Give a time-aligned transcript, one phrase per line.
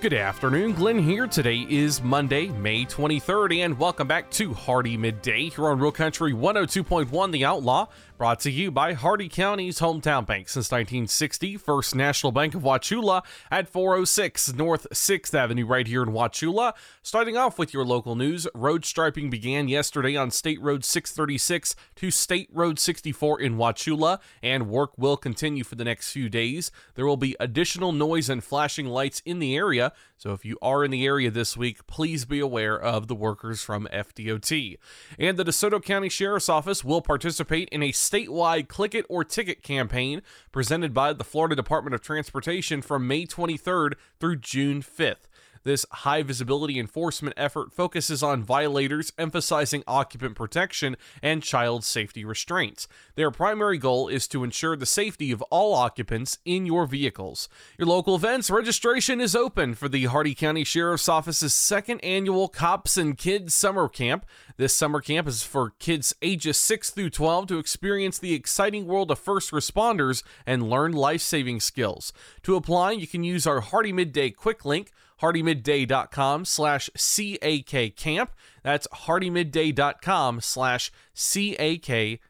[0.00, 1.26] Good afternoon, Glenn here.
[1.26, 6.32] Today is Monday, May 23rd, and welcome back to Hardee Midday here on Real Country
[6.32, 12.32] 102.1 The Outlaw, brought to you by Hardee County's hometown bank since 1960, First National
[12.32, 16.72] Bank of Wauchula at 406 North 6th Avenue, right here in Wauchula.
[17.02, 22.10] Starting off with your local news, road striping began yesterday on State Road 636 to
[22.10, 26.70] State Road 64 in Wauchula, and work will continue for the next few days.
[26.94, 30.84] There will be additional noise and flashing lights in the area so if you are
[30.84, 34.78] in the area this week, please be aware of the workers from FDOT.
[35.18, 39.62] And the DeSoto County Sheriff's Office will participate in a statewide Click It or Ticket
[39.62, 45.26] campaign presented by the Florida Department of Transportation from May 23rd through June 5th.
[45.62, 52.88] This high visibility enforcement effort focuses on violators, emphasizing occupant protection and child safety restraints.
[53.14, 57.48] Their primary goal is to ensure the safety of all occupants in your vehicles.
[57.78, 62.96] Your local events registration is open for the Hardee County Sheriff's Office's second annual Cops
[62.96, 64.24] and Kids Summer Camp.
[64.56, 69.10] This summer camp is for kids ages 6 through 12 to experience the exciting world
[69.10, 72.14] of first responders and learn life saving skills.
[72.44, 78.30] To apply, you can use our Hardee Midday quick link hardeemidday.com slash CAK camp.
[78.62, 82.24] That's hardeemidday.com slash C-A-K-C-A-M-P.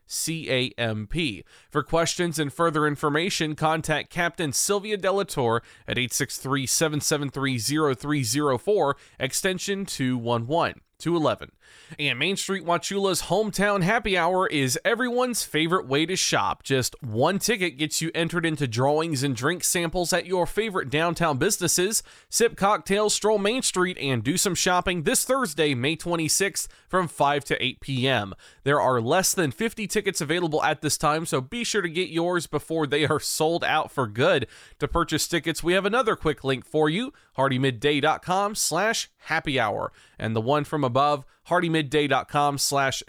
[1.71, 10.83] For questions and further information, contact Captain Sylvia Delator at 863-773-0304, extension 211.
[10.99, 11.51] 211.
[11.99, 16.63] And Main Street Wauchula's hometown happy hour is everyone's favorite way to shop.
[16.63, 21.39] Just one ticket gets you entered into drawings and drink samples at your favorite downtown
[21.39, 22.03] businesses.
[22.29, 27.45] Sip cocktails, stroll Main Street, and do some shopping this Thursday, May 26th from 5
[27.45, 28.35] to 8 p.m.
[28.65, 32.09] There are less than 50 tickets available at this time, so be sure to get
[32.09, 34.47] yours before they are sold out for good.
[34.79, 39.93] To purchase tickets, we have another quick link for you, hardeemidday.com slash happy hour.
[40.19, 43.03] And the one from above, hardeemidday.com slash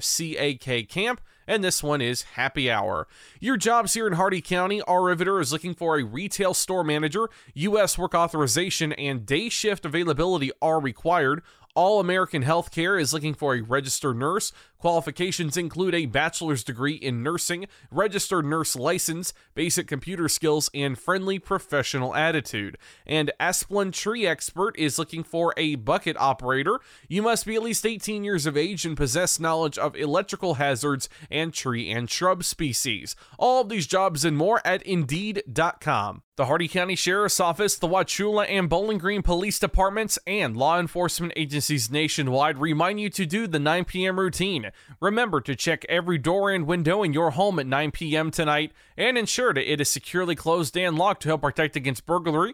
[0.90, 3.07] camp and this one is Happy Hour.
[3.40, 7.29] Your jobs here in Hardee County, our Riveter is looking for a retail store manager.
[7.56, 7.97] U.S.
[7.97, 11.41] work authorization and day shift availability are required.
[11.74, 14.52] All American Healthcare is looking for a registered nurse.
[14.81, 21.37] Qualifications include a bachelor's degree in nursing, registered nurse license, basic computer skills, and friendly
[21.37, 22.79] professional attitude.
[23.05, 26.79] And Asplund Tree Expert is looking for a bucket operator.
[27.07, 31.07] You must be at least 18 years of age and possess knowledge of electrical hazards
[31.29, 33.15] and tree and shrub species.
[33.37, 36.23] All of these jobs and more at Indeed.com.
[36.37, 41.33] The Hardee County Sheriff's Office, the Wauchula and Bowling Green Police Departments, and law enforcement
[41.35, 44.19] agencies nationwide remind you to do the 9 p.m.
[44.19, 44.70] routine.
[44.99, 48.31] Remember to check every door and window in your home at 9 p.m.
[48.31, 52.53] tonight and ensure that it is securely closed and locked to help protect against burglary.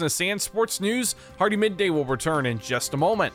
[0.00, 1.14] and sports news.
[1.38, 3.34] Hardee Midday will return in just a moment.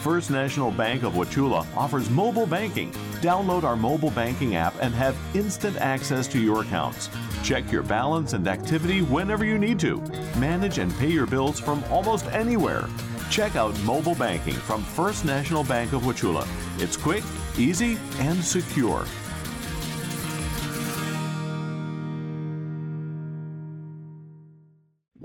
[0.00, 2.90] First National Bank of Wauchula offers mobile banking.
[3.20, 7.10] Download our mobile banking app and have instant access to your accounts.
[7.42, 10.00] Check your balance and activity whenever you need to.
[10.38, 12.88] Manage and pay your bills from almost anywhere.
[13.30, 16.46] Check out mobile banking from First National Bank of Wauchula.
[16.82, 17.22] It's quick,
[17.56, 19.06] easy, and secure.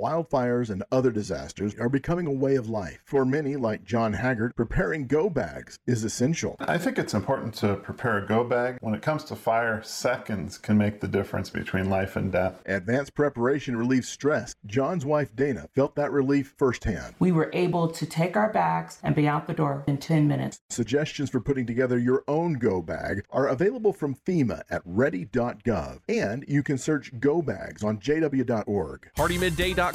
[0.05, 3.01] Wildfires and other disasters are becoming a way of life.
[3.05, 6.57] For many, like John Haggard, preparing go bags is essential.
[6.59, 8.77] I think it's important to prepare a go bag.
[8.81, 12.61] When it comes to fire, seconds can make the difference between life and death.
[12.67, 14.53] Advanced preparation relieves stress.
[14.67, 17.15] John's wife Dana felt that relief firsthand.
[17.17, 20.59] We were able to take our bags and be out the door in 10 minutes.
[20.69, 26.45] Suggestions for putting together your own go bag are available from FEMA at ready.gov, and
[26.47, 29.09] you can search go bags on jw.org.
[29.17, 29.94] HardeeMidday.com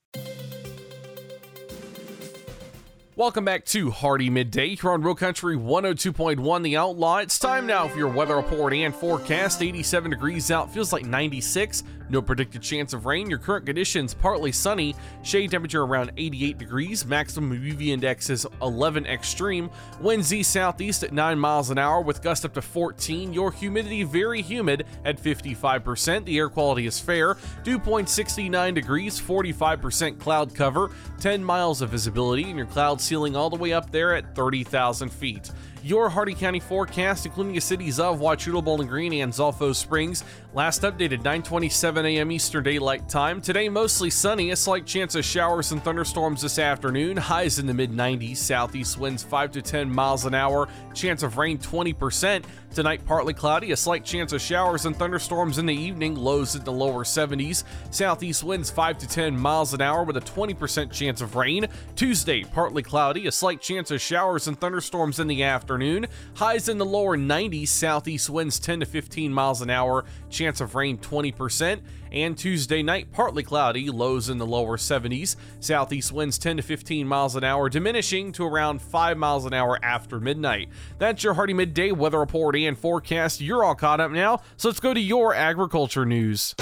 [3.17, 7.17] Welcome back to Hardee Midday here on Real Country 102.1 The Outlaw.
[7.17, 9.61] It's time now for your weather report and forecast.
[9.61, 11.83] 87 degrees out, feels like 96.
[12.11, 13.29] No predicted chance of rain.
[13.29, 14.93] Your current conditions partly sunny.
[15.23, 17.05] Shade temperature around 88 degrees.
[17.05, 19.69] Maximum UV index is 11 extreme.
[20.01, 23.31] Winds east southeast at 9 miles an hour with gust up to 14.
[23.31, 26.25] Your humidity very humid at 55%.
[26.25, 27.37] The air quality is fair.
[27.63, 30.91] Dew point 69 degrees, 45% cloud cover,
[31.21, 35.07] 10 miles of visibility, and your cloud ceiling all the way up there at 30,000
[35.07, 35.49] feet.
[35.83, 40.81] Your Hardee County forecast, including the cities of Wauchula, Bowling Green, and Zolfo Springs, last
[40.81, 42.31] updated 9:27 a.m.
[42.31, 43.41] Eastern Daylight Time.
[43.41, 47.15] Today, mostly sunny, a slight chance of showers and thunderstorms this afternoon.
[47.15, 51.37] Highs in the mid 90s, southeast winds 5 to 10 miles an hour, chance of
[51.37, 52.43] rain 20%.
[52.73, 56.63] Tonight, partly cloudy, a slight chance of showers and thunderstorms in the evening, lows in
[56.63, 57.65] the lower 70s.
[57.89, 61.67] Southeast winds 5 to 10 miles an hour with a 20% chance of rain.
[61.97, 66.07] Tuesday, partly cloudy, a slight chance of showers and thunderstorms in the afternoon.
[66.35, 70.75] Highs in the lower 90s, southeast winds 10 to 15 miles an hour, chance of
[70.75, 71.81] rain 20%.
[72.11, 75.35] And Tuesday night, partly cloudy, lows in the lower 70s.
[75.59, 79.79] Southeast winds 10 to 15 miles an hour, diminishing to around 5 miles an hour
[79.81, 80.69] after midnight.
[80.97, 83.39] That's your Hardee Midday weather report and forecast.
[83.39, 86.53] You're all caught up now, so let's go to your agriculture news.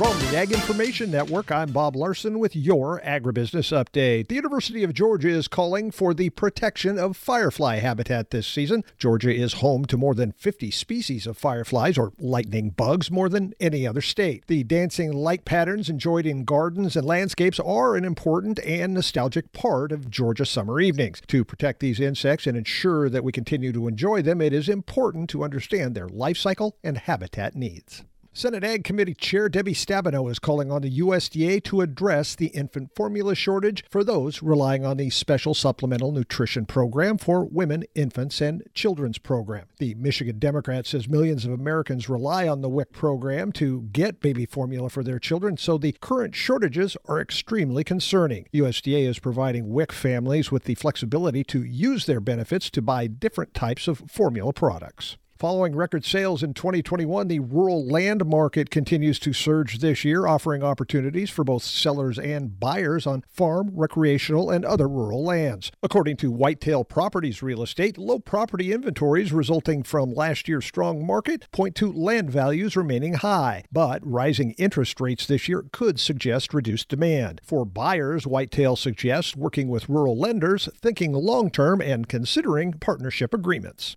[0.00, 4.28] From the Ag Information Network, I'm Bob Larson with your agribusiness update.
[4.28, 8.82] The University of Georgia is calling for the protection of firefly habitat this season.
[8.96, 13.52] Georgia is home to more than 50 species of fireflies or lightning bugs, more than
[13.60, 14.46] any other state.
[14.46, 19.92] The dancing light patterns enjoyed in gardens and landscapes are an important and nostalgic part
[19.92, 21.20] of Georgia summer evenings.
[21.26, 25.28] To protect these insects and ensure that we continue to enjoy them, it is important
[25.28, 28.02] to understand their life cycle and habitat needs.
[28.32, 32.94] Senate Ag Committee Chair Debbie Stabenow is calling on the USDA to address the infant
[32.94, 38.62] formula shortage for those relying on the Special Supplemental Nutrition Program for Women, Infants, and
[38.72, 39.66] Children's Program.
[39.78, 44.46] The Michigan Democrat says millions of Americans rely on the WIC program to get baby
[44.46, 48.46] formula for their children, so the current shortages are extremely concerning.
[48.54, 53.54] USDA is providing WIC families with the flexibility to use their benefits to buy different
[53.54, 55.16] types of formula products.
[55.40, 60.62] Following record sales in 2021, the rural land market continues to surge this year, offering
[60.62, 65.72] opportunities for both sellers and buyers on farm, recreational, and other rural lands.
[65.82, 71.50] According to Whitetail Properties Real Estate, low property inventories resulting from last year's strong market
[71.52, 76.90] point to land values remaining high, but rising interest rates this year could suggest reduced
[76.90, 77.40] demand.
[77.42, 83.96] For buyers, Whitetail suggests working with rural lenders, thinking long term, and considering partnership agreements.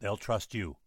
[0.00, 0.76] they'll trust you.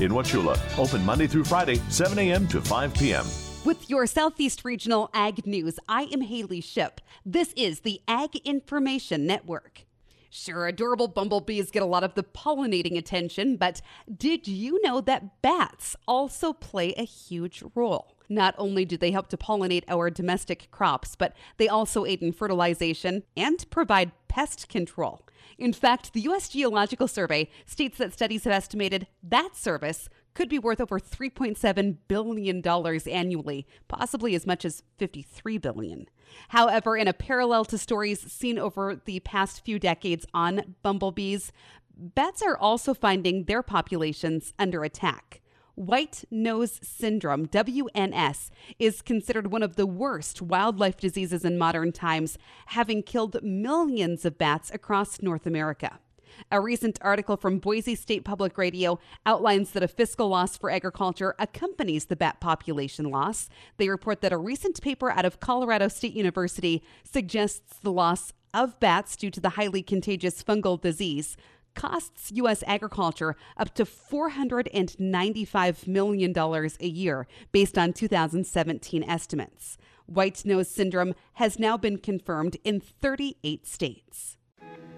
[0.00, 0.58] in Wauchula.
[0.78, 2.46] Open Monday through Friday, 7 a.m.
[2.48, 3.26] to 5 p.m.
[3.64, 7.00] With your Southeast Regional Ag News, I am Haley Ship.
[7.24, 9.84] This is the Ag Information Network.
[10.30, 13.82] Sure, adorable bumblebees get a lot of the pollinating attention, but
[14.16, 18.16] did you know that bats also play a huge role?
[18.34, 22.32] Not only do they help to pollinate our domestic crops, but they also aid in
[22.32, 25.22] fertilization and provide pest control.
[25.58, 26.48] In fact, the U.S.
[26.48, 32.66] Geological Survey states that studies have estimated that service could be worth over $3.7 billion
[32.66, 36.06] annually, possibly as much as 53 billion.
[36.48, 41.52] However, in a parallel to stories seen over the past few decades on bumblebees,
[41.94, 45.41] bats are also finding their populations under attack.
[45.74, 52.36] White nose syndrome, WNS, is considered one of the worst wildlife diseases in modern times,
[52.66, 55.98] having killed millions of bats across North America.
[56.50, 61.34] A recent article from Boise State Public Radio outlines that a fiscal loss for agriculture
[61.38, 63.48] accompanies the bat population loss.
[63.78, 68.78] They report that a recent paper out of Colorado State University suggests the loss of
[68.78, 71.36] bats due to the highly contagious fungal disease
[71.74, 72.64] costs U.S.
[72.66, 79.78] agriculture up to $495 million a year based on 2017 estimates.
[80.06, 84.36] White nose syndrome has now been confirmed in 38 states.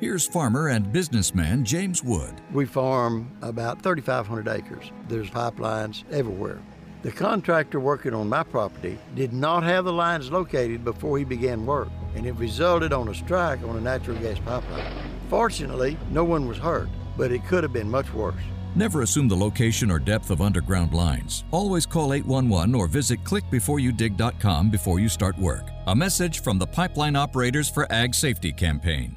[0.00, 2.40] Here's farmer and businessman James Wood.
[2.52, 4.90] We farm about 3,500 acres.
[5.08, 6.60] There's pipelines everywhere.
[7.02, 11.66] The contractor working on my property did not have the lines located before he began
[11.66, 15.13] work, and it resulted on a strike on a natural gas pipeline.
[15.28, 18.42] Fortunately, no one was hurt, but it could have been much worse.
[18.76, 21.44] Never assume the location or depth of underground lines.
[21.52, 25.70] Always call 811 or visit clickbeforeyoudig.com before you start work.
[25.86, 29.16] A message from the Pipeline Operators for Ag Safety campaign.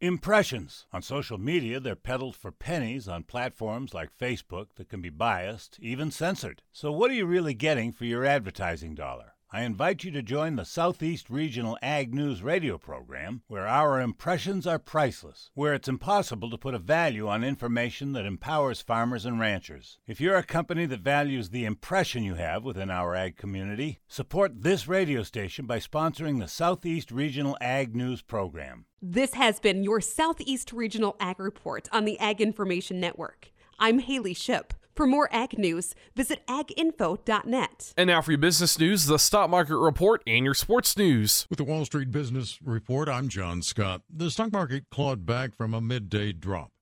[0.00, 0.86] Impressions.
[0.92, 5.78] On social media, they're peddled for pennies on platforms like Facebook that can be biased,
[5.80, 6.60] even censored.
[6.70, 9.35] So, what are you really getting for your advertising dollar?
[9.52, 14.66] I invite you to join the Southeast Regional Ag News radio program, where our impressions
[14.66, 19.38] are priceless, where it's impossible to put a value on information that empowers farmers and
[19.38, 19.98] ranchers.
[20.04, 24.62] If you're a company that values the impression you have within our ag community, support
[24.62, 28.86] this radio station by sponsoring the Southeast Regional Ag News program.
[29.00, 33.52] This has been your Southeast Regional Ag Report on the Ag Information Network.
[33.78, 34.74] I'm Haley Ship.
[34.96, 37.92] For more ag news, visit aginfo.net.
[37.98, 41.46] And now for your business news, the stock market report, and your sports news.
[41.50, 44.00] With the Wall Street Business Report, I'm John Scott.
[44.08, 46.72] The stock market clawed back from a midday drop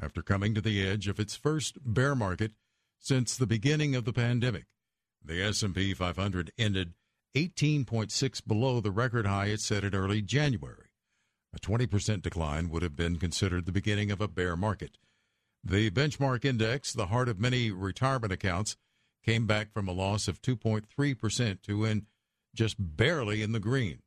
[0.00, 2.52] after coming to the edge of its first bear market
[3.00, 4.66] since the beginning of the pandemic.
[5.24, 6.94] The S&P 500 ended
[7.34, 10.90] 18.6 below the record high it set in early January.
[11.52, 14.98] A 20% decline would have been considered the beginning of a bear market.
[15.68, 18.76] The benchmark index, the heart of many retirement accounts,
[19.24, 22.06] came back from a loss of 2.3% to win
[22.54, 24.02] just barely in the green.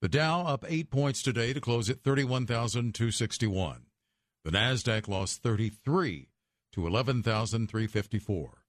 [0.00, 3.82] The Dow up 8 points today to close at 31,261.
[4.44, 6.30] The Nasdaq lost 33
[6.72, 8.64] to 11,354.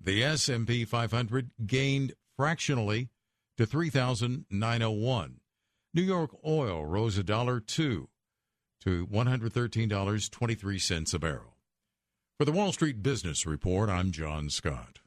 [0.00, 3.10] The S&P 500 gained fractionally
[3.56, 5.40] to 3,901.
[5.94, 8.08] New York oil rose a dollar 2
[8.80, 11.54] to $113.23 a barrel.
[12.38, 15.00] For the Wall Street Business Report, I'm John Scott.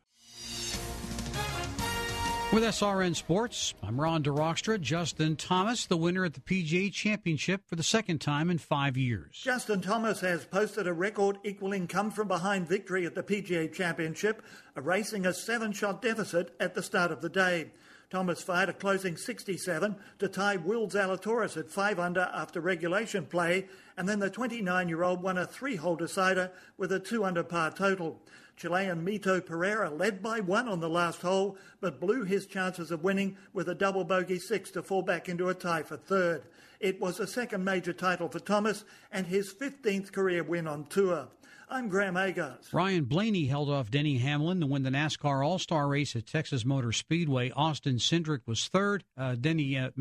[2.52, 4.82] With SRN Sports, I'm Ron DeRockstra.
[4.82, 9.40] Justin Thomas, the winner at the PGA Championship for the second time in five years.
[9.42, 14.44] Justin Thomas has posted a record equaling come from behind victory at the PGA Championship,
[14.76, 17.72] erasing a seven shot deficit at the start of the day.
[18.12, 23.68] Thomas fired a closing 67 to tie Will Zalatoris at 5 under after regulation play,
[23.96, 27.42] and then the 29 year old won a three hole decider with a 2 under
[27.42, 28.22] par total.
[28.58, 33.02] Chilean Mito Pereira led by one on the last hole, but blew his chances of
[33.02, 36.44] winning with a double bogey six to fall back into a tie for third.
[36.82, 41.30] It was a second major title for Thomas and his 15th career win on tour.
[41.72, 42.74] I'm Graham Agars.
[42.74, 46.66] Ryan Blaney held off Denny Hamlin to win the NASCAR All Star race at Texas
[46.66, 47.50] Motor Speedway.
[47.52, 49.06] Austin Cindric was third.
[49.18, 49.92] Uh, Denny uh,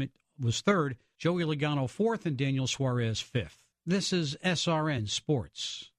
[0.40, 0.96] was third.
[1.16, 3.62] Joey Logano fourth, and Daniel Suarez fifth.
[3.86, 5.92] This is SRN Sports.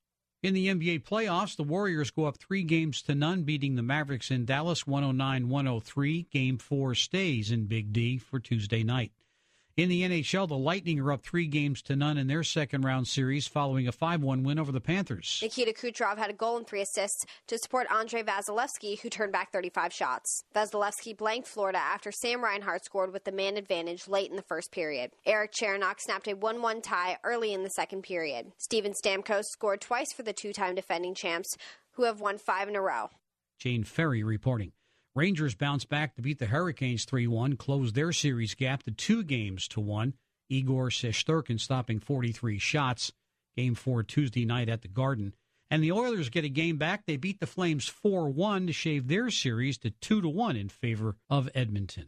[0.43, 4.29] In the NBA playoffs, the Warriors go up three games to none, beating the Mavericks
[4.29, 6.23] in Dallas 109 103.
[6.23, 9.13] Game four stays in Big D for Tuesday night.
[9.77, 13.07] In the NHL, the Lightning are up three games to none in their second round
[13.07, 15.39] series following a 5 1 win over the Panthers.
[15.41, 19.53] Nikita Kucherov had a goal and three assists to support Andrei Vasilevskiy, who turned back
[19.53, 20.43] 35 shots.
[20.53, 24.73] Vasilevskiy blanked Florida after Sam Reinhart scored with the man advantage late in the first
[24.73, 25.11] period.
[25.25, 28.51] Erik Cernak snapped a 1 1 tie early in the second period.
[28.57, 31.55] Steven Stamkos scored twice for the two time defending champs,
[31.91, 33.09] who have won five in a row.
[33.57, 34.73] Jane Ferry reporting.
[35.13, 39.23] Rangers bounced back to beat the Hurricanes 3 1, closed their series gap to two
[39.23, 40.13] games to one.
[40.49, 43.11] Igor Shesterkin stopping 43 shots.
[43.57, 45.33] Game four Tuesday night at the Garden.
[45.69, 47.05] And the Oilers get a game back.
[47.05, 51.17] They beat the Flames 4 1 to shave their series to 2 1 in favor
[51.29, 52.07] of Edmonton.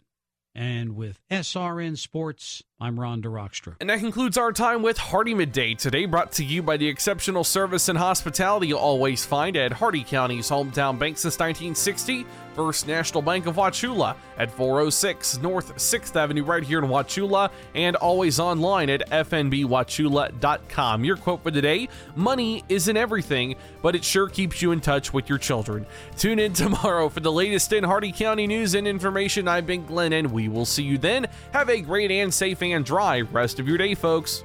[0.55, 3.75] And with SRN Sports, I'm Ron DeRockstra.
[3.79, 7.45] And that concludes our time with Hardee Midday today, brought to you by the exceptional
[7.45, 13.21] service and hospitality you'll always find at Hardee County's hometown bank since 1960, First National
[13.21, 18.89] Bank of Wauchula at 406 North 6th Avenue, right here in Wauchula, and always online
[18.89, 21.05] at fnbwauchula.com.
[21.05, 25.29] Your quote for today Money isn't everything, but it sure keeps you in touch with
[25.29, 25.85] your children.
[26.17, 29.47] Tune in tomorrow for the latest in Hardee County news and information.
[29.47, 31.27] I've been Glenn, and we will see you then.
[31.51, 34.43] Have a great and safe and dry rest of your day, folks.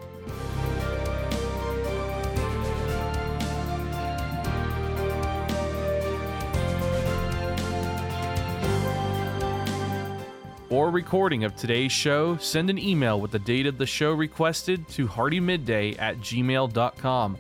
[10.69, 14.87] For recording of today's show, send an email with the date of the show requested
[14.89, 17.39] to hardeemidday at gmail.com.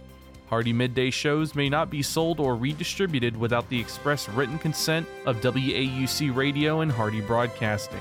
[0.49, 5.43] Hardee Midday shows may not be sold or redistributed without the express written consent of
[5.43, 8.00] WAUC Radio and Hardee Broadcasting.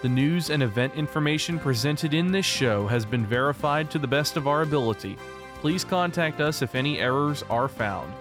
[0.00, 4.36] The news and event information presented in this show has been verified to the best
[4.36, 5.16] of our ability.
[5.56, 8.12] Please contact us if any errors are found.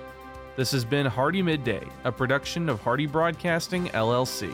[0.55, 4.51] This has been Hardee Midday, a production of Hardee Broadcasting, LLC.